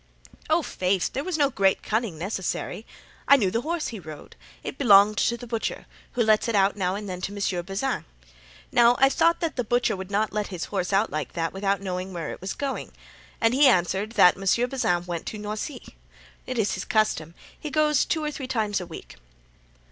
"Ah, 0.49 0.63
faith! 0.63 1.13
there 1.13 1.23
was 1.23 1.37
no 1.37 1.51
great 1.51 1.83
cunning 1.83 2.17
necessary. 2.17 2.87
I 3.27 3.35
knew 3.35 3.51
the 3.51 3.61
horse 3.61 3.89
he 3.89 3.99
rode; 3.99 4.35
it 4.63 4.79
belonged 4.79 5.19
to 5.19 5.37
the 5.37 5.45
butcher, 5.45 5.85
who 6.13 6.23
lets 6.23 6.47
it 6.47 6.55
out 6.55 6.75
now 6.75 6.95
and 6.95 7.07
then 7.07 7.21
to 7.21 7.31
M. 7.31 7.63
Bazin. 7.65 8.05
Now 8.71 8.95
I 8.97 9.09
thought 9.09 9.41
that 9.41 9.57
the 9.57 9.63
butcher 9.63 9.95
would 9.95 10.09
not 10.09 10.33
let 10.33 10.47
his 10.47 10.65
horse 10.65 10.91
out 10.91 11.11
like 11.11 11.33
that 11.33 11.53
without 11.53 11.81
knowing 11.81 12.13
where 12.13 12.31
it 12.31 12.41
was 12.41 12.53
going. 12.53 12.93
And 13.39 13.53
he 13.53 13.67
answered 13.67 14.13
'that 14.13 14.37
Monsieur 14.37 14.65
Bazin 14.65 15.05
went 15.05 15.27
to 15.27 15.37
Noisy.' 15.37 15.85
'Tis 16.47 16.73
his 16.73 16.83
custom. 16.85 17.35
He 17.59 17.69
goes 17.69 18.03
two 18.03 18.23
or 18.23 18.31
three 18.31 18.47
times 18.47 18.81
a 18.81 18.87
week." 18.87 19.17